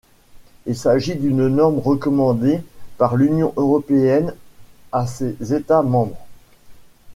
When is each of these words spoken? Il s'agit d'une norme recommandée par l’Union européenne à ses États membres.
Il 0.65 0.75
s'agit 0.75 1.13
d'une 1.13 1.47
norme 1.47 1.77
recommandée 1.77 2.63
par 2.97 3.15
l’Union 3.15 3.53
européenne 3.55 4.33
à 4.91 5.05
ses 5.05 5.53
États 5.53 5.83
membres. 5.83 6.25